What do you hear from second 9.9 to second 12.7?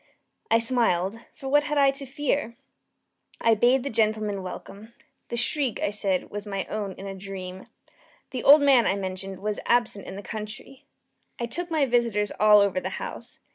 in the country. I took my visitors all